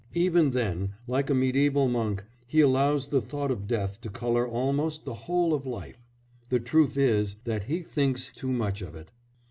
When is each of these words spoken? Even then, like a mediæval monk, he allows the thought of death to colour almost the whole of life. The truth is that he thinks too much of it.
Even 0.15 0.49
then, 0.49 0.95
like 1.05 1.29
a 1.29 1.33
mediæval 1.33 1.87
monk, 1.87 2.25
he 2.47 2.59
allows 2.59 3.07
the 3.09 3.21
thought 3.21 3.51
of 3.51 3.67
death 3.67 4.01
to 4.01 4.09
colour 4.09 4.47
almost 4.47 5.05
the 5.05 5.13
whole 5.13 5.53
of 5.53 5.67
life. 5.67 6.07
The 6.49 6.59
truth 6.59 6.97
is 6.97 7.35
that 7.43 7.65
he 7.65 7.83
thinks 7.83 8.31
too 8.35 8.51
much 8.51 8.81
of 8.81 8.95
it. 8.95 9.09